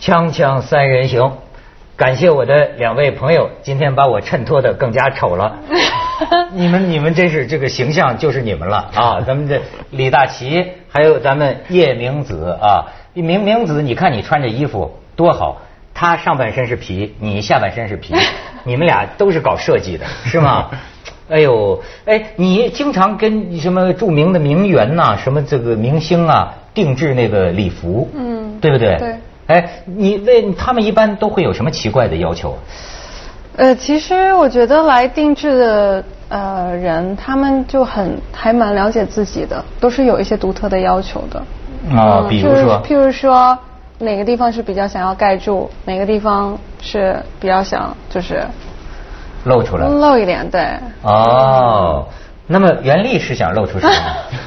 [0.00, 1.30] 锵锵三人行，
[1.94, 5.58] 感谢我的两位朋友，今天把我衬托的更加丑了。
[6.52, 9.20] 你们你们真是这个形象就是你们了啊！
[9.28, 9.60] 咱们这
[9.90, 15.60] 李大齐，还有咱们叶明子啊，明明子，你看你穿这衣服多好，
[15.92, 18.14] 他上半身是皮，你下半身是皮，
[18.64, 20.70] 你们俩都是搞设计的，是吗？
[21.28, 28.96] 哎呦，哎，你经常跟什么著名的名媛呐、什么这个明星啊定制那个礼服，嗯对不对？
[28.96, 29.14] 对。
[29.50, 32.56] 哎，你为他们一般都会有什么奇怪的要求？
[33.56, 41.40] 呃，其实我觉得来定制的呃人，他们就很还蛮了解自己的，都是有一些独特的要求的。
[41.90, 43.58] 啊，嗯比如说，譬如譬如说
[43.98, 48.46] 哪个地方是比较想要盖住，哪个地方是比较想就是
[49.44, 49.88] 露出来。
[49.88, 50.64] 露一点，对。
[51.02, 52.06] 哦，
[52.52, 53.94] 那么袁立是想露出什么？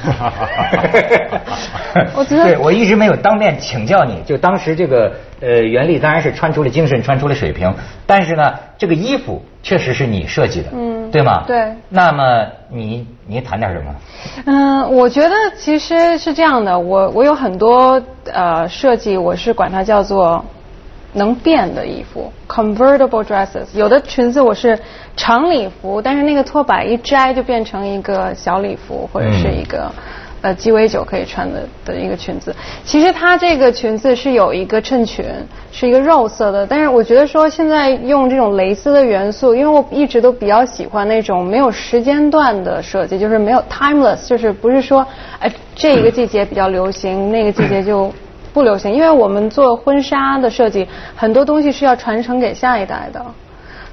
[2.14, 7.74] 我觉得对我一直没有当面请教你，就当时这个呃袁立当然是穿出了精神，穿出了水平，
[8.06, 11.44] 但是呢，这个衣服确实是你设计的，嗯对吗？
[11.46, 13.94] 对那么你你谈点什么？
[14.44, 20.44] 嗯，我觉得其实是这样的，我我有很多呃设计，我是管它叫做
[21.14, 23.66] 能变的衣服 （convertible dresses）。
[23.74, 24.78] 有的裙子我是
[25.16, 29.90] 长礼服，但是那个拖把一摘就变成一个小礼服，或者是一个。
[30.44, 32.54] 呃，鸡尾酒可以穿的的一个裙子，
[32.84, 35.24] 其实它这个裙子是有一个衬裙，
[35.72, 36.66] 是一个肉色的。
[36.66, 45.06] 但是我觉得说现在用这种蕾丝的元素，因为我一直都比较喜欢那种没有时间段的设计，就是没有 timeless，就是不是说
[45.38, 48.12] 哎这一个季节比较流行，那个季节就
[48.54, 48.90] 不流行。
[48.94, 53.22] 因为我们做婚纱的设计，很多东西是要传承给下一代的。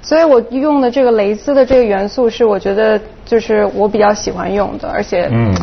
[0.02, 5.54] 所以我用的这个蕾丝的这个元素是我觉得就是我比较喜欢用的，而且嗯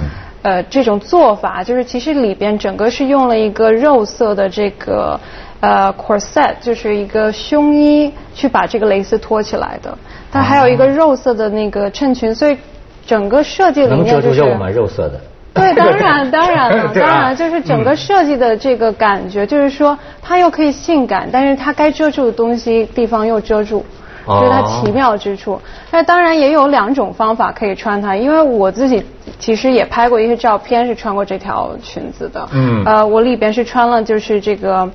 [0.42, 5.18] 呃，这种做法就是其实里边整个是用了一个肉色的这个
[5.58, 9.98] 呃 corset，就是一个胸衣去把这个蕾丝托起来的。
[10.30, 12.56] 它还有一个肉色的那个衬裙，所以
[13.04, 14.70] 整个设计理能念就是遮住肉吗？
[14.70, 15.20] 肉色的。
[15.58, 23.84] 对， 当然，当然了， 当然，就是整个设计的这个感觉，就是说它又可以性感，但是它该遮住的东西地方又遮住，
[24.24, 25.60] 哦这是它奇妙之处。
[25.90, 29.04] 那当然也有两种方法可以穿它，因为我自己
[29.38, 32.48] 其实也拍过一些照片，是穿过这条裙子的。
[32.52, 34.88] 嗯呃，我里边是穿了就是这个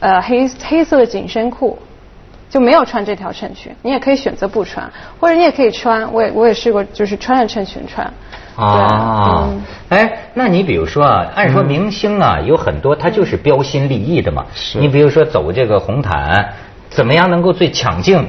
[0.00, 1.78] 呃黑黑色的紧身裤。
[2.50, 4.88] 就没有穿这条衬裙，你也可以选择不穿，
[5.18, 6.12] 或者你也可以穿。
[6.12, 8.08] 我也我也试过，就是穿着衬裙穿。
[8.56, 14.46] 啊对嗯，哎，那你比如说啊，按说明星啊，有很多他就是标新立异的嘛。
[14.54, 16.52] 是你比如说走这个红毯，
[16.88, 18.26] 怎么样能够最抢镜，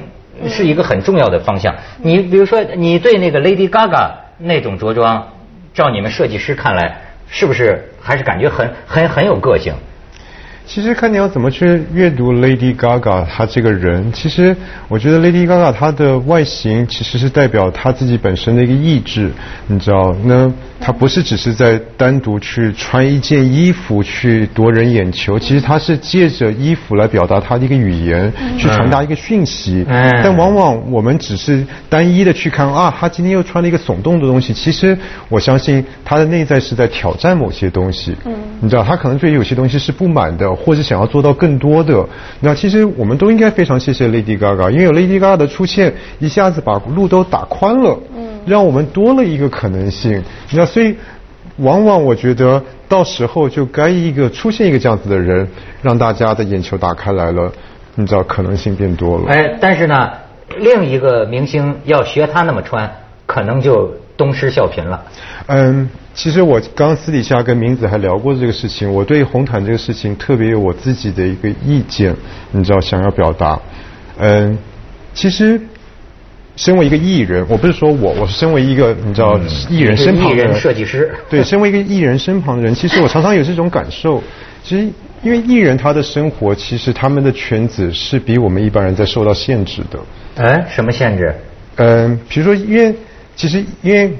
[0.47, 1.75] 是一个很重要的方向。
[1.97, 5.27] 你比如说，你对那个 Lady Gaga 那种着装，
[5.73, 6.97] 照你们设计师看来，
[7.29, 9.73] 是不是还是感觉很很很有个性？
[10.67, 14.55] 其实看你要怎么去阅读 Lady Gaga 她这个人，其实
[14.87, 19.31] 我觉得 Lady Gaga 她的外形其实是代表她自己本身的一个意志，
[19.67, 29.85] 你知道，那她不是只是在单独去穿一件衣服去夺人眼球，其实她是借着衣服来表达她的一个语言，去传达一个讯息。
[29.87, 34.97] 嗯但往往我们只是单一的去看啊，她今天又穿了一个耸动的东西，其实
[35.29, 38.15] 我相信她的内在是在挑战某些东西。
[38.25, 42.07] 嗯，你知道，她可能对于有些东西是不满的，或者想要做到更多的。
[42.39, 50.23] 那其实我们都应该非常谢谢 Lady Gaga，因为有 Lady Gaga 的出现，一下子把路都打宽了，嗯，让我们多了一个可能性。
[50.51, 50.95] 那所以，
[51.57, 55.47] 往往我觉得到时候就该一个出现一个这样子的人，
[55.81, 57.51] 让大家的眼球打开来了，
[57.95, 59.25] 你知道可能性变多了。
[59.27, 60.11] 哎，但是呢，
[60.57, 62.89] 另一个明星要学他那么穿，
[63.25, 65.03] 可能就东施效颦了。
[65.47, 72.15] 嗯，其实我刚刚私底下跟明子还聊过这个事情，我对红毯这个事情特别有我自己的一个意见，
[72.51, 73.59] 你知道想要表达。
[74.17, 74.57] 嗯，
[75.13, 75.59] 其实
[76.55, 79.39] 身为一个艺人，我不是说我，我是身为一个你知道
[79.69, 84.23] 艺人身旁的艺人设计师对，身为一个艺人身旁的人，其实我常常有这种感受。
[84.63, 84.89] 其实，
[85.21, 89.99] 因为艺人他的生活，其实他们的圈子是比我们一般人在受到限制的。
[90.37, 91.35] 哎，什么限制？
[91.75, 92.95] 嗯，比如说，因为
[93.35, 94.11] 其实因为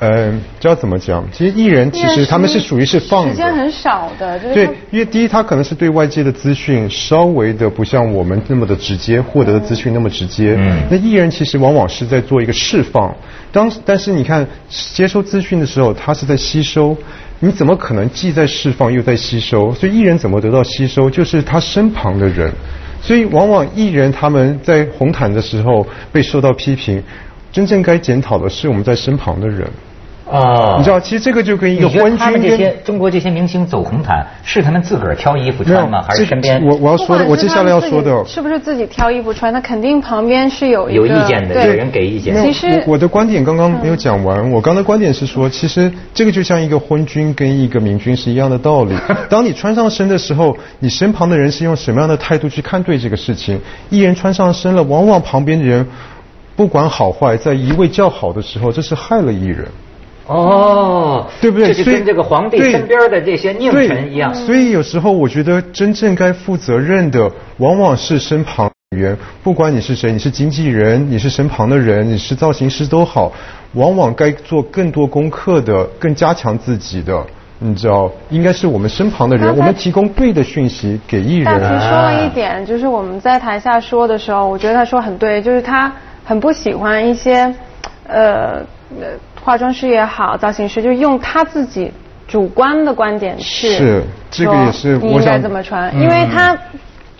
[0.00, 1.24] 嗯，知道怎么讲？
[1.32, 3.30] 其实艺人其实他们是属于是放的。
[3.30, 10.56] 时间很少的，就是对，因为第一，他可能是对外界的资讯稍微的不像我们那么的直接，获得的资讯那么直接。
[10.58, 13.14] 嗯那艺人其实往往是在做一个释放，
[13.52, 16.96] 当但是你看接收资讯的时候，他是在吸收。
[17.40, 19.74] 你怎么可能既在释放又在吸收？
[19.74, 22.50] 所以艺人怎么得到吸收，就是他身旁的人。
[23.02, 27.02] 所以往往艺人他们在红毯的时候被受到批评，
[27.54, 29.64] 真正该检讨的是我们在身旁的人。
[30.28, 36.02] 啊，你知道，其实这个就跟一个昏君他们这些中国这些明星走红毯，是他们自个儿挑衣服穿吗？
[36.02, 36.64] 还是身边？
[36.64, 39.52] 我我要说的，我接下来要说的，是不是自己挑衣服穿？
[39.52, 42.34] 那肯定旁边是有有意见的，有人给意见。
[42.42, 48.96] 其实我的观点刚刚没有讲完，我刚才观点是说，其实这个就像一个昏君跟一个明君是一样的道理。
[49.28, 53.60] 当你穿上身的时候，你身旁的人是用什么样的态度去看对这个事情？
[53.90, 55.86] 艺人穿上身了，往往旁边的人
[56.56, 59.66] 不管好坏，在一味叫好的时候，这是害了艺人。
[60.26, 61.74] 哦，对不对？
[61.74, 64.34] 这就跟这个皇帝身边的这些佞臣一样。
[64.34, 73.30] 所以有时候我觉得真正该负责任的，往往是身旁人，不管你是谁，你是经纪人，你是身旁的人，你是造型师都好，
[73.74, 77.22] 往往该做更多功课的，更加强自己的，
[77.58, 81.44] 你知道，应该是我们身旁的人，我们提供对的讯息给艺人。
[81.44, 85.92] 大齐说了一点，就是我们在台下说的时候，我觉得他说很对，就是他
[86.24, 87.54] 很不喜欢一些，
[88.06, 88.62] 呃
[89.00, 89.06] 呃。
[89.44, 91.92] 化妆师也好，造型师就用他自己
[92.26, 96.56] 主观的观点去是这个也是你应该怎么穿，因为他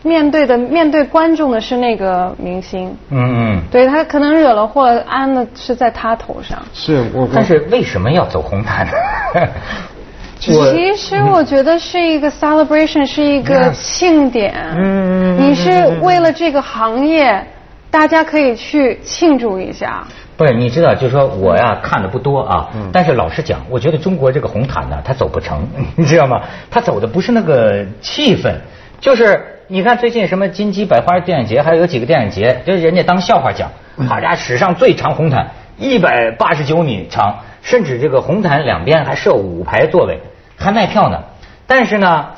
[0.03, 6.59] 面对的面对观众的是那个明星，嗯嗯，对他可能惹了祸，安的是在他头上。
[6.73, 8.93] 是我，但是为什么要走红毯呢？
[10.41, 14.55] 其实我觉得是一个 celebration，是一个庆典。
[14.75, 15.71] 嗯，你是
[16.01, 17.47] 为了这个行业，
[17.95, 20.05] 大家可以去庆祝一下。
[20.37, 25.65] 不是，你知道，就是说我呀看的不多啊，但是老实讲，我觉得中国这个红毯呢，它走不成，
[25.95, 26.41] 你知道吗？
[26.73, 28.53] 它走的不是那个气氛，
[28.99, 33.71] 就是你看最近什么金鸡百花电影节，还有几个电影节，就是人家当笑话讲，
[34.09, 35.49] 好家伙，史上最长红毯
[35.79, 40.19] 一百八十九米长，甚至这个红毯两边还设五排座位，
[40.57, 41.23] 还卖票呢。
[41.69, 42.31] 但是呢，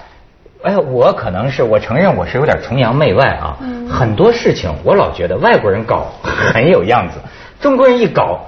[0.66, 3.56] 哎，我可能是我承认我是有点崇洋媚外啊，
[3.88, 7.20] 很多事情我老觉得外国人搞很有样子。
[7.60, 8.40] 中国人一搞，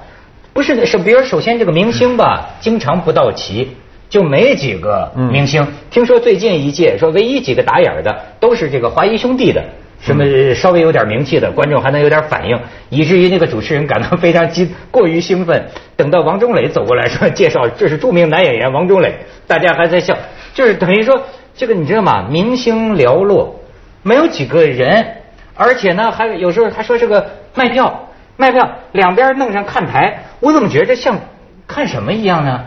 [0.52, 3.70] 不是是，比如首先这个明星吧，经常不到齐，
[4.08, 5.64] 就没几个明星。
[5.90, 9.64] 听说最近一届说唯一几个打眼的都是这个华谊兄弟的，
[10.00, 10.24] 什么
[10.56, 12.58] 稍微有点名气的观众还能有点反应，
[12.90, 15.64] 以至于那个主持人感到非常激过于兴奋。
[15.96, 19.14] 等到王中磊走过来说介绍这是著名男演员王中磊，
[19.46, 20.18] 大家还在笑，
[20.52, 21.22] 就是等于说
[21.58, 22.26] 这个你知道吗？
[22.30, 23.56] 明星寥落，
[24.02, 25.16] 没有几个人，
[25.54, 28.04] 而且呢还有时候还说这个卖票。
[28.40, 31.18] 卖票，两边弄上看台，我怎么觉得像
[31.66, 32.66] 看什么一样呢？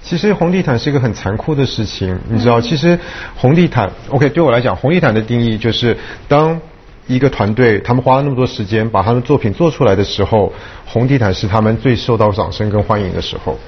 [0.00, 2.60] 其实红地毯是一个很残酷的事情，你知道？
[2.60, 2.96] 其实
[3.34, 6.60] 红地毯，OK，对我来讲，红地毯的定义就是当
[7.08, 10.52] 一个团队他们花了那么多时间把他们作品做出来的时候，
[10.86, 13.58] 红地毯是他们最受到掌声跟欢迎的时候。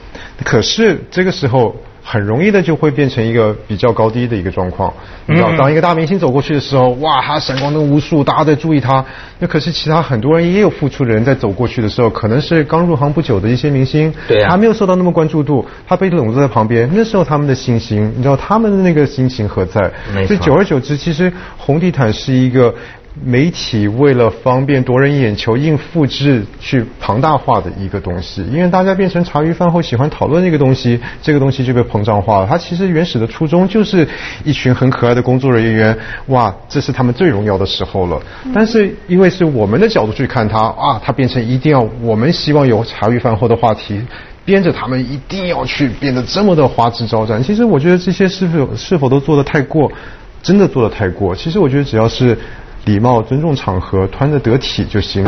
[0.44, 1.74] 可是这个时候。
[2.08, 4.94] 很容易的就会变成一个比较高低的一个状况。
[5.26, 9.04] 你知道，当一个大明星走过去的时候，哇，他闪光灯无数，大家在注意他。
[9.40, 16.88] 那可是其他很多人也有付出的人在走过去的时候，可能是刚入行不久的一些明星，对他没有受到那么关注度，他被笼子在旁边。
[16.94, 19.90] 那时候他们的信心，你知道他们的那个心情何在？
[20.28, 22.72] 所以久而久之，其实红地毯是一个。
[23.24, 32.46] 媒体为了方便夺人眼球，硬复制去庞大化的一个东西，因为大家变成茶余饭后喜欢讨论这个东西，这个东西就被膨胀化了。
[32.46, 34.06] 它其实原始的初衷就是
[34.44, 35.96] 一群很可爱的工作人员，
[36.26, 38.20] 哇，这是他们最荣耀的时候了。
[38.54, 43.98] 但是因为是我们的角度去看它，啊，它变成一定要我们希望有茶余饭后的话题，
[44.44, 47.42] 编着他们一定要去变得这么的花枝招展。
[47.42, 49.90] 其实我觉得这些是否是否都做的太过，
[50.42, 51.34] 真的做的太过。
[51.34, 52.36] 其实我觉得只要是。
[52.86, 55.24] 礼貌、尊重场合，穿着得体就行。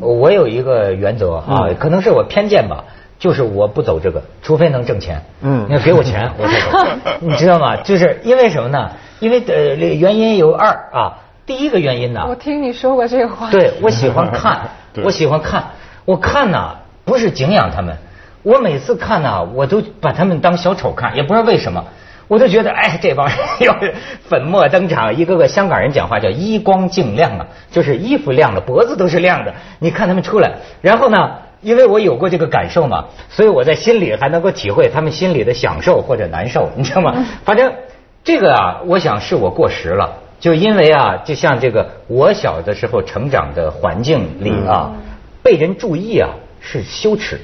[0.00, 2.84] 我有一个原则啊，可能是我偏见吧，
[3.18, 5.20] 就是我不走这个，除非能挣钱。
[5.40, 6.78] 嗯，你要给我钱，我才走。
[7.18, 7.78] 你知道吗？
[7.78, 8.92] 就是因为什么呢？
[9.18, 11.18] 因为呃，原因有二啊。
[11.44, 13.50] 第一个原因呢，我听你说过这个话。
[13.50, 14.68] 对，我喜欢看，
[15.02, 15.64] 我喜欢看，
[16.04, 17.96] 我看呢不是敬仰他们。
[18.46, 21.84] 我每次看呢，我都把他们当小丑看，也不知道为什么，
[22.28, 23.76] 我都觉得哎，这帮人要
[24.28, 29.52] 粉墨登场，一个个香港人讲话叫衣光净亮啊，就是衣服亮了，脖子都是亮的。
[29.80, 37.26] 你看他们出来，然后呢，因为我有过这个感受嘛，所以我在心里还能够体会他们心里的享受或者难受，你知道吗？
[37.44, 37.72] 反正
[38.22, 44.92] 这个啊，我想是我过时了，就因为啊，就像这个我小的时候成长的环境里啊，
[45.42, 47.40] 被人注意啊是羞耻。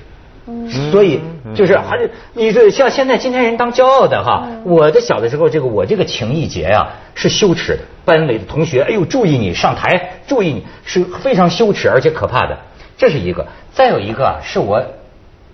[0.91, 1.21] 所以
[1.55, 12.59] 就是还是你这像现在今天人当骄傲的哈，我的小的时候这个我这个情谊节呀是羞耻的，班里的同学哎呦注意你上台注意你是非常羞耻而且可怕的，
[12.97, 13.47] 这是一个。
[13.73, 14.85] 再有一个是我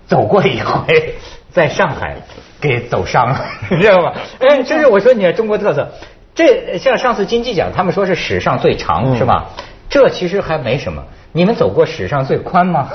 [0.07, 1.15] 走过一回
[1.51, 2.15] 在上海
[2.59, 4.13] 给走伤了， 你知道吗？
[4.39, 5.89] 哎，这是我说你中国特色。
[6.35, 9.49] 这像上次金鸡奖，他们说是史上最长，是吧？
[9.89, 11.03] 这其实还没什么。
[11.31, 12.89] 你们走过史上最宽吗？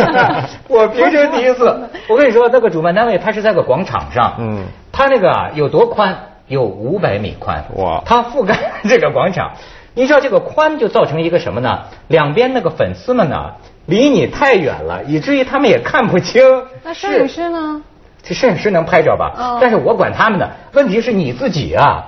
[0.68, 1.88] 我平生第一次。
[2.08, 6.16] 我跟你说，那个主办单位他是在个广场上，嗯，他那个啊有多宽？
[6.46, 7.64] 有五百米宽。
[7.76, 8.02] 哇！
[8.04, 8.58] 它覆盖
[8.88, 9.52] 这个广场，
[9.94, 11.84] 你知道这个宽就造成一个什么呢？
[12.08, 13.52] 两边那个粉丝们呢，
[13.86, 16.42] 离你太远了，以至于他们也看不清。
[16.82, 17.80] 那摄影师呢？
[18.22, 19.58] 这摄影师能拍着吧？
[19.60, 20.50] 但是我管他们的。
[20.72, 22.06] 问题是你自己啊！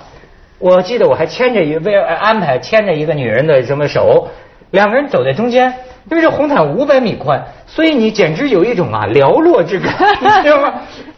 [0.59, 4.29] 我记得我还牵着一为安排牵着一个女人的什么手。
[4.73, 5.73] 两个人走在中间，
[6.11, 10.75] 因为这红毯五百米宽，所以你简直有一种啊寥落之感， 你知道吗？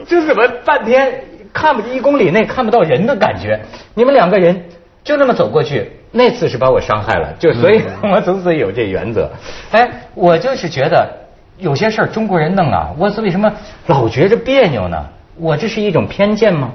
[0.07, 3.59] 就怎么半天看不一公里内看不到人的感觉。
[3.95, 4.65] 你们两个人
[5.03, 9.31] 就那么走过去，那次是把我伤害了，就所以 我从此有这原则。
[9.71, 11.09] 哎，我就是觉得
[11.57, 13.53] 有些事儿中国人弄啊，我为什么
[13.87, 15.07] 老觉着别扭呢？
[15.37, 16.71] 我这是一种偏见吗？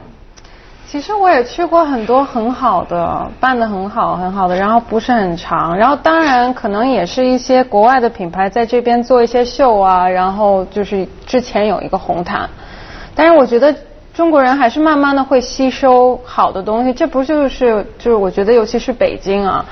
[0.92, 12.50] 其实我也去过很多很好的，办的很好很好的，然后不是很长，然后当然可能也是一些国外的品牌在这边做一些秀啊，然后就是之前有一个红毯，
[13.14, 13.76] 但是我觉得
[14.16, 19.64] 中国人还是慢慢的会吸收好的东西，这不就是就是我觉得尤其是北京啊。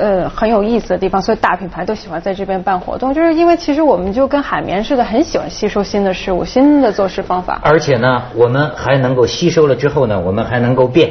[0.00, 7.60] 呃，很有意思的地方，所以大品牌都喜欢在这边办活动，就是因为其实我们就跟海绵似的，很喜欢吸收新的事物、新的做事方法。
[7.62, 11.10] 而且呢，我们还能够吸收了之后呢，我们还能够变。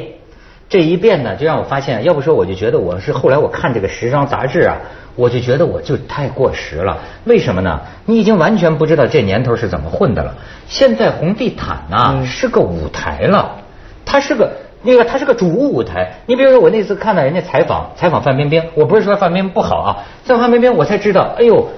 [0.68, 4.76] 这一变呢，就让我发现，要不说我就觉得我是后来我看这个时装杂志啊，
[5.16, 6.98] 我就觉得我就太过时了。
[7.24, 7.80] 为什么呢？
[8.06, 10.34] 你已经完全不知道这年头是怎么混的了。
[10.68, 13.56] 现在红地毯呐是个舞台了，
[14.04, 14.50] 它是个。
[14.82, 21.68] 那个它是个主舞台，你比如说我那次看到人家采访采访范冰冰，我不是说范冰冰不好啊，在范冰冰我才知道，哎呦，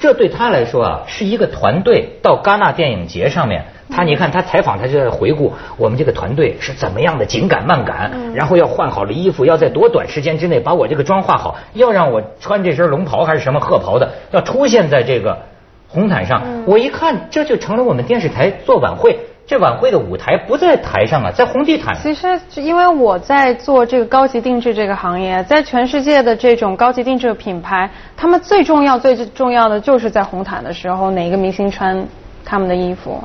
[0.00, 15.38] 这对他来说啊是一个团队到戛纳电影节上面，他你看他采访他就在回顾我们这个团队是怎么样的紧赶慢赶，然后要换好了衣服，要在多短时间之内把我这个妆化好，要让我穿这身龙袍还是什么鹤袍的，要出现在这个
[15.86, 19.20] 红毯上，我一看这就成了我们电视台做晚会。
[19.48, 21.96] 这晚会的舞台不在台上啊，在红地毯。
[21.96, 32.06] 其实，因为我在做这个高级定制这个行业，在全世界的这种高级定制品牌，他们最重要、最重要的就是在红毯的时候，哪个明星穿
[32.44, 33.24] 他们的衣服。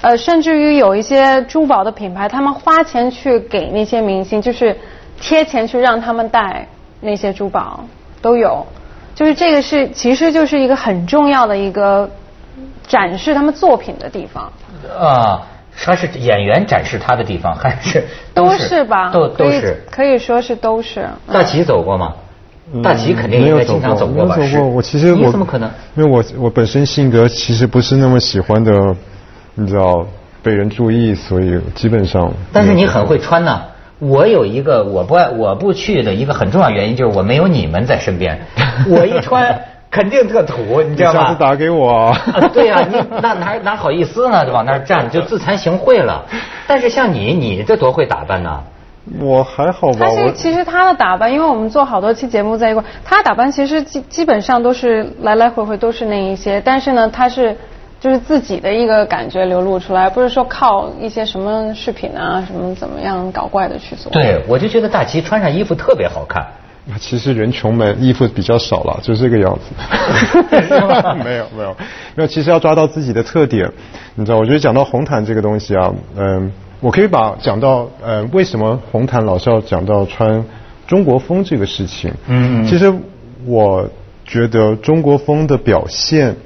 [0.00, 4.78] 呃，甚至于有一些珠宝的品牌，他们花钱去给那些明星，就是
[5.20, 6.68] 贴钱去让他们戴
[7.00, 7.84] 那些珠宝，
[8.22, 8.64] 都有。
[9.16, 12.08] 就是这个是，其实就是一个很重要的一个
[12.86, 14.52] 展示他们作品的地方。
[14.96, 15.42] 啊。
[15.76, 19.10] 他是演员展示他的地方，还是都是吧？
[19.10, 21.08] 都都是可以说是都是。
[21.32, 22.14] 大齐走过吗？
[22.82, 24.36] 大齐肯定应该经常走过吧？
[24.36, 24.68] 走过。
[24.68, 25.70] 我其实我怎么可能？
[25.96, 28.72] 因为我我本身性格其实不是那么喜欢的，
[29.54, 30.06] 你知道
[30.42, 32.32] 被人注意，所以基本上。
[32.52, 33.62] 但是你很会穿呐！
[33.98, 38.40] 我有一个我不爱我不去的一个很重要原因就是我没有你们在身边，
[38.88, 39.60] 我一穿。
[39.94, 41.20] 肯定特土，你知道吗？
[41.20, 42.12] 下次打给我。
[42.52, 44.44] 对呀，你那哪哪好意思呢？
[44.44, 46.24] 就往那儿站，就自惭形秽了。
[46.66, 48.64] 但是像你，你这多会打扮呢？
[49.20, 50.06] 我还好吧。
[50.16, 56.60] 他其实他的打扮，因为我们做好多期节目在一块，他打扮其实基基本上都是来来回回都是那一些。
[56.60, 57.56] 但是呢，他是
[58.00, 64.10] 就是自己的一个感觉流露出来，不是说靠一些什么饰品啊什么怎么样搞怪的去做。
[64.10, 66.44] 对，我就觉得大齐穿上衣服特别好看。
[67.00, 69.74] 其实人穷嘛，衣服比较少了，就这个样子。
[71.24, 71.76] 没有没有
[72.14, 73.72] 没有，其实要抓到自己的特点，
[74.14, 74.38] 你知道？
[74.38, 80.44] 我觉得讲到红毯这个东西啊，嗯，我可以把讲到呃，为什么红毯老是要讲到穿
[80.86, 82.12] 中国风这个事情？
[82.26, 82.92] 嗯，其实
[83.46, 83.88] 我
[84.26, 86.36] 觉得中国风的表现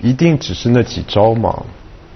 [0.00, 1.62] 一定只是那几招嘛。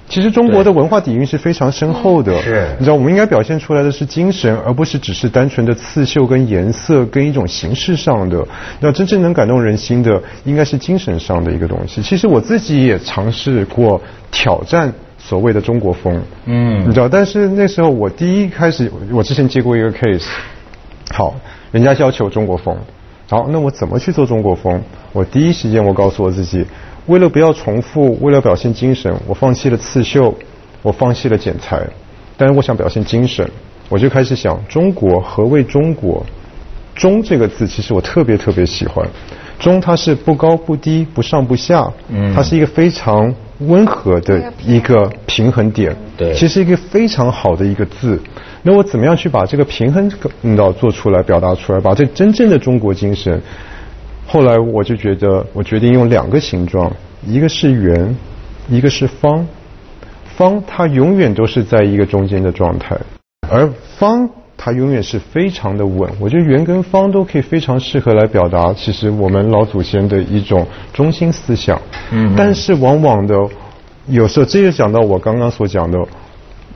[0.09, 8.43] 其实中国的文化底蕴是非常深厚的，是，你知道我们应该表现出来的是精神，而不是只是单纯的刺绣跟颜色跟一种形式上的。
[8.81, 12.01] 那真正能感动人心的，应该是精神上的一个东西。
[12.01, 14.01] 其实我自己也尝试过
[14.31, 20.25] 挑战所谓的中国风，嗯，你知道，但是那时候我第一开始，我之前接过一个 case，
[21.13, 21.37] 好，
[21.71, 22.75] 人家要求中国风，
[23.29, 24.81] 好，那我怎么去做中国风？
[25.13, 26.65] 我第一时间我告诉我自己。
[27.09, 30.33] 为了不要重复，为了表现精神，我放弃了刺绣，
[30.83, 31.85] 我放弃了剪裁，
[32.37, 33.51] 但是我想表现精神，
[33.89, 36.25] 我就开始想中国何谓中国？
[36.95, 39.07] 中这个字其实我特别特别喜欢，
[39.59, 48.21] 中它是不高不低，不上不下，嗯，它是一个非常温和的一个平衡点，对，其实一个非常好的一个字。
[48.63, 50.11] 那我怎么样去把这个平衡
[50.43, 53.41] 引导做出来，表达出来，把这真正的中国精神？
[54.31, 56.93] 后来我就觉得，我决定用两个形状，
[57.27, 58.15] 一个是圆，
[58.69, 59.47] 一个是方。
[60.37, 62.97] 方它永远都是在一个中间的状态，
[63.49, 66.11] 而方它它永远是非常的稳。
[66.21, 71.81] 我觉得圆跟方都可以非常适合来表达，其实我们老祖先的一种中心思想。
[72.11, 72.35] 嗯。
[72.37, 73.35] 但是往往的，
[74.09, 75.99] 有时候这就讲到我刚刚所讲的，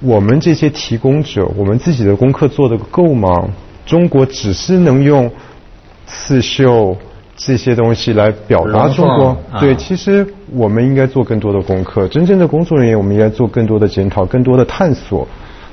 [0.00, 3.49] 我们这些提供者，我们自己的功课做的够吗？
[3.85, 5.30] 中国只是能用
[6.06, 6.97] 刺绣。
[7.34, 12.06] 这些东西来表达中国，对，其实我们应该做更多的功课。
[12.08, 15.26] 真正的工作人员，我们应该做更多的检讨，更多的探索，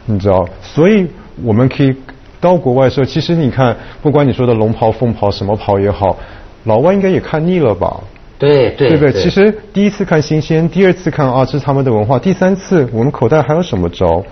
[0.05, 0.47] 你知道？
[0.61, 1.05] 所以
[1.43, 1.93] 我们可以
[2.39, 6.17] 到国外的时候，其实你看，不管你说的龙袍、凤袍什么袍也好，
[6.63, 7.99] 老外应该也看腻了吧？
[8.37, 9.21] 对对，对不对？
[9.21, 14.23] 其实第一次看新鲜，第二次看啊，这是他们的文化，第三次我们口袋还有什么招？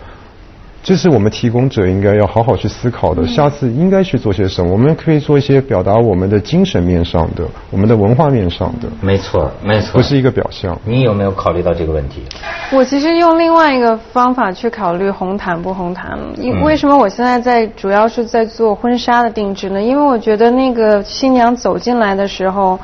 [0.88, 3.28] 这是我们提供者应该要好好去思考的。
[3.28, 4.72] 下次应该去做些什么？
[4.72, 8.88] 我们可以做一些表达我们的精神面上的，我们的文化面上的。
[9.02, 10.80] 没错，没错，不是一个表象。
[10.86, 12.24] 你有没有考虑到这个问题？
[12.72, 16.18] 我其实用另外一个方法去考虑红毯不红毯。
[16.38, 19.82] 因为什么我现在在主要是在做婚纱的定制呢？
[19.82, 22.80] 因为我觉得那个新娘走进来的时候，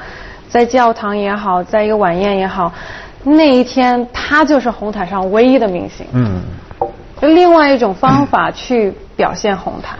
[0.49, 2.69] 在教堂也好，在一个晚宴也好，
[3.23, 6.05] 那一天她就是红毯上唯一的明星。
[6.11, 6.41] 嗯。
[7.27, 9.97] 另外一种方法去表现红毯，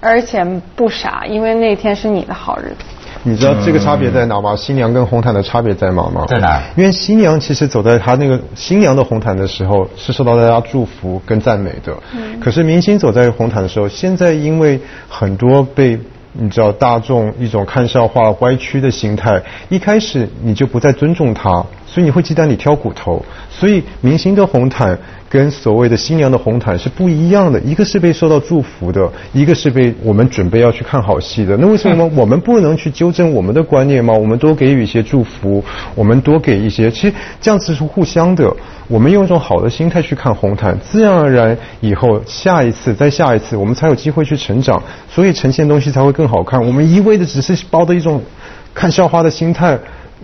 [0.00, 0.44] 而且
[0.76, 2.84] 不傻，因为那天是你的好日子。
[3.26, 4.54] 你知道这个差别在哪吗？
[4.54, 6.26] 新娘跟红毯的差别在哪吗？
[6.28, 6.60] 在哪？
[6.76, 11.96] 因为新娘其实走在她那个新娘的红毯的时候，是受到大家祝福跟赞美的。
[12.12, 12.38] 嗯。
[12.38, 15.98] 可是明星走在红毯的时候，现在因为很多被
[16.34, 23.24] 你知道大众一种看笑话歪曲的心态，一开始你就不再尊重他，所以你会鸡蛋里挑骨头。
[23.48, 24.98] 所以明星的红毯。
[25.26, 31.56] 跟所谓的新娘的红毯是不一样的，一个是被受到祝福的，一个是被我们准备要去看好戏的。
[31.56, 34.14] 那为什么我们不能去纠正我们的观念吗？
[34.14, 35.64] 我们多给予一些祝福，
[35.96, 38.48] 我们多给一些，其实这样子是互相的。
[38.86, 46.64] 我们用一种好的心态去看红毯，自然而然以后下一次再下一次，我们才有机会去成长，所以呈现东西才会更好看。
[46.64, 48.22] 我们一味的只是抱着一种
[48.72, 49.76] 看笑话的心态，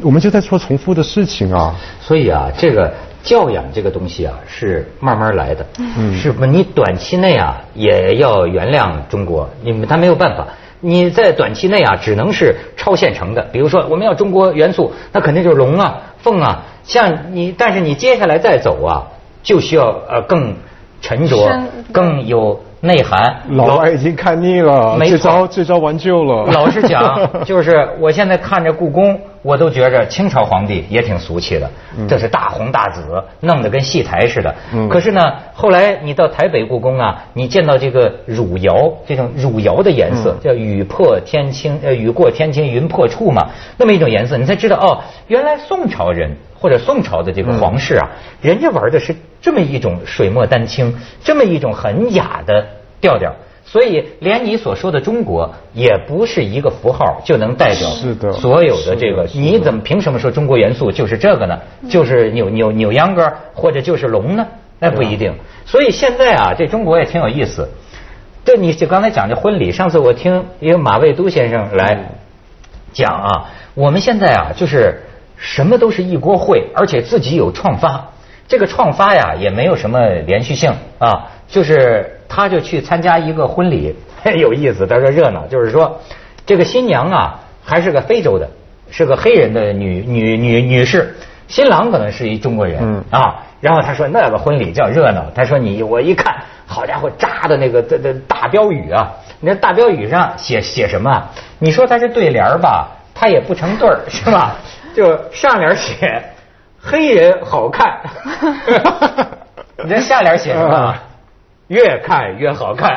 [0.02, 1.74] 我们就在做重复的事情啊。
[2.00, 2.92] 所以啊，这个。
[3.22, 5.66] 教养这个东西啊，是慢慢来的，
[6.14, 6.46] 是不？
[6.46, 10.46] 你短期内啊，也要原谅中国，你们他没有办法。
[10.80, 13.42] 你在短期内啊，只能是超现成的。
[13.52, 16.64] 比如说，我们要中国元素，那肯定就是龙啊、凤啊。
[16.82, 19.04] 像你，但是你接下来再走啊，
[19.42, 20.54] 就需要呃更
[21.02, 21.60] 沉着、
[21.92, 22.58] 更有。
[22.80, 26.46] 内涵，老外已经看腻了，这招这招玩旧了。
[26.52, 31.70] 老实讲， 就是我现在看着故宫，我都觉着清朝皇帝也挺俗气的，
[32.08, 34.54] 这是大红大紫，弄得跟戏台似的。
[34.88, 35.20] 可是呢，
[35.52, 49.16] 后来你到台北故宫啊，你见到这个汝窑，这种汝窑的颜色叫雨破天青，呃，雨过天青云破处嘛，那么一种颜色，你才知道哦，原来宋朝人或者宋朝的这个皇室啊，人家玩的是。
[49.42, 50.94] 这么一种水墨丹青，
[51.24, 52.66] 这么一种很雅的
[53.00, 53.32] 调调，
[53.64, 57.88] 所以连你所说的中国也不是一个符号就能代表
[58.34, 59.26] 所有的这个。
[59.32, 61.58] 你怎么凭什么说中国元素就是这个呢？
[61.88, 64.46] 就是扭扭扭秧歌，或者就是龙呢？
[64.78, 65.32] 那不一定。
[65.64, 67.66] 所以现在啊，这中国也挺有意思。
[68.44, 72.10] 这你就刚才讲这婚礼，上次我听一个马未都先生来
[72.92, 75.02] 讲啊，我们现在啊，就是
[75.40, 78.06] 什么都是一锅烩，而且自己有创发。
[78.46, 83.94] 这个创发呀也没有什么连续性啊，就是他就去参加一个婚礼，
[84.36, 85.98] 有意思，他说热闹，就是说
[86.44, 88.50] 这个新娘啊还是个非洲的，
[88.90, 91.14] 是个黑人的女女女女士，
[91.46, 101.24] 新郎可能是一中国人啊，然后他说那个婚礼叫热闹，他说你我一看，好家伙扎的那个这这大标语啊，那大标语上写写什么？
[101.60, 104.56] 你说他是对联吧，他也不成对儿是吧？
[104.94, 106.22] 就上联写。
[106.82, 108.00] 黑人好看，
[109.84, 110.94] 你这下联写什么？
[111.68, 112.96] 越看越好看。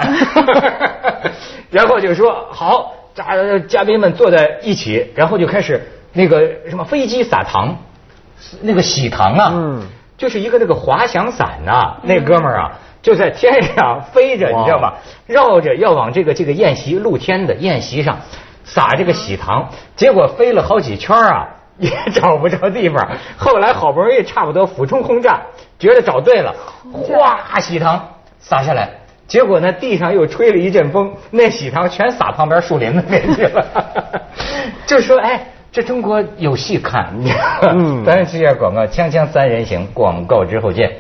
[1.70, 3.26] 然后就说好，嘉
[3.68, 7.76] 嘉宾们坐在一起，然后就开始那个什么飞机撒糖，
[8.62, 9.52] 那个喜糖啊，
[10.18, 14.94] 就是一个那个滑翔伞呐，那哥们儿啊就在天上飞着，你知道吗？
[15.28, 18.20] 绕着要往这个这个宴席露天的宴席上
[18.64, 21.50] 撒这个喜糖，结果飞了好几圈啊。
[21.80, 23.08] 也找不着地方，
[23.38, 25.42] 后来好不容易差不多俯冲轰炸，
[25.80, 26.54] 觉得找对了，
[26.92, 28.10] 哗，喜糖
[28.40, 28.90] 撒下来，
[29.28, 33.66] 结果呢地上又吹了一阵风，那喜糖全撒旁边树林子里去了。
[34.86, 37.12] 就说哎，这中国有戏看。
[37.64, 40.92] 嗯，咱接下广告，锵锵三人行，广告之后见。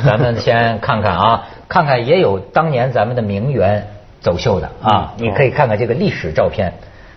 [0.06, 3.86] 咱们先看看啊，看看也有当年咱们的名媛
[4.20, 6.72] 走秀的啊，你可以看看这个历史照片。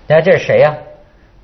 [0.07, 0.73] 你看这是谁呀？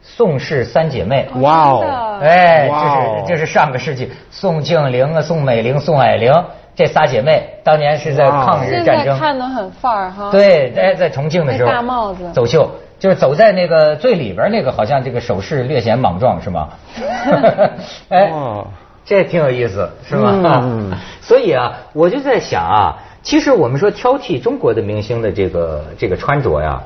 [0.02, 1.28] 宋氏三姐妹。
[1.42, 2.20] 哇哦！
[2.22, 6.34] 哎，这是这是上个世纪，宋庆龄啊，宋美龄、宋霭龄
[6.76, 9.18] 这仨姐妹，当年是在抗日战争。
[9.18, 10.30] 看的很范儿哈。
[10.32, 11.72] 对，哎，在重庆的时候。
[11.72, 12.32] 大帽子。
[12.32, 12.70] 走秀，
[13.00, 16.70] 就是走在那个最里边那个，好像这个手势略显莽撞，是吗？
[18.10, 18.32] 哎，
[19.08, 20.62] 这挺有意思，是吧？
[20.64, 20.92] 嗯。
[21.22, 22.98] 所以啊，我就在想啊。
[23.24, 26.82] 其实我们说挑剔中国的明星的这个这个穿着呀，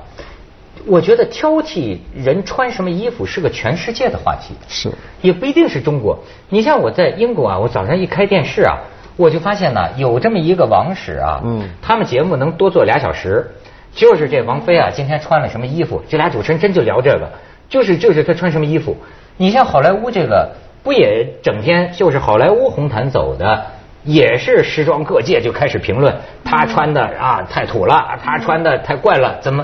[0.88, 4.56] 我觉得挑剔人穿什么衣服是个全世界的话题。
[4.68, 4.90] 是。
[5.22, 6.18] 也不一定是中国。
[6.50, 8.80] 你像我在英国啊，我早上一开电视啊，
[9.18, 13.52] 我就发现呢，有这么一个王室啊，嗯，他们节目能多做俩小时，
[13.94, 17.30] 就是这王菲啊，今天穿了什么衣服，这俩主持人真就聊这个，
[17.70, 18.98] 就是就是她穿什么衣服。
[19.38, 20.50] 你像好莱坞这个，
[20.84, 23.66] 不也整天就是好莱坞红毯走的？
[24.04, 26.12] 也是时装各界就开始评论，
[26.44, 29.64] 他穿的啊太土了，他穿的太怪了，怎么？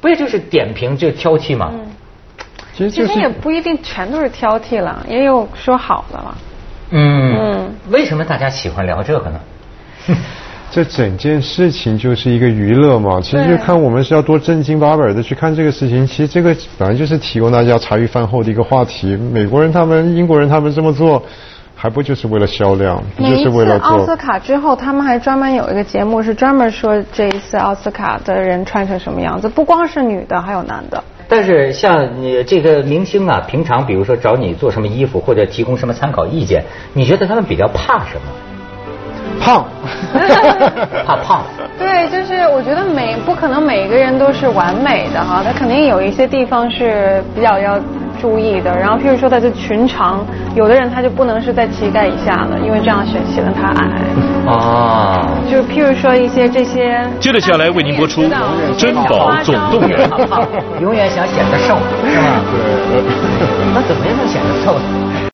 [0.00, 1.70] 不也就是点评就挑剔吗？
[2.74, 6.36] 其实也不一定全都是挑剔了，也有说好的了。
[6.90, 9.40] 嗯，为什么大家喜欢聊这个呢？
[10.70, 16.06] 这整件事情就是一个娱乐嘛，其实就看我们是要多正经八百的去看这个事情。
[16.06, 19.16] 其实这个本来就是提供大家茶余饭后的一个话题。
[19.16, 21.22] 美国人他们、英国人他们这么做。
[21.78, 23.00] 还不就是为了销量？
[23.14, 31.04] 不就是为了奥斯卡之后，他们还专门有一个节目，是专门说这一次奥斯卡的人穿成什么样子，不光是女的，还有男的。
[31.28, 38.32] 但是像你这个明星啊，平常比如说找你做什么衣服，或者提供什么参考意见，你觉得他们比较怕什么？
[39.40, 39.64] 胖，
[41.06, 41.42] 怕胖。
[41.78, 47.78] 对，就是我觉得每不可能每个人都是完美的哈，他肯定有一些地方是比较要。
[48.18, 54.00] 注意的，然后譬如说他的裙长，有的人他就不能是在膝盖以下的，因为这样显显得他矮。
[54.50, 56.98] 啊，就譬如说一些这些。
[57.20, 58.22] 接着下来为您播出
[58.78, 60.08] 《珍宝总动员》。
[60.80, 61.76] 永远想显得瘦，
[62.08, 62.40] 是吧？
[62.90, 63.02] 对。
[63.74, 64.74] 那怎么样能显得瘦？